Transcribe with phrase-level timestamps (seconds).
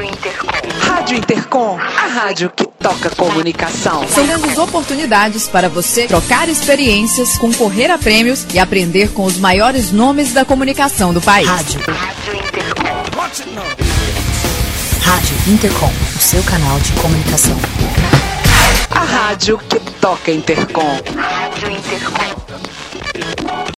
[0.00, 0.48] Rádio Intercom.
[0.80, 4.08] Rádio Intercom, a rádio que toca comunicação.
[4.08, 9.92] São grandes oportunidades para você trocar experiências, concorrer a prêmios e aprender com os maiores
[9.92, 11.46] nomes da comunicação do país.
[11.46, 11.80] Rádio.
[11.86, 12.90] Rádio Intercom.
[15.02, 17.58] Rádio Intercom, o seu canal de comunicação.
[18.90, 20.94] A rádio que toca Intercom.
[20.94, 21.39] Intercom.